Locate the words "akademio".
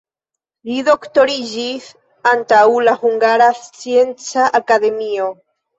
4.63-5.35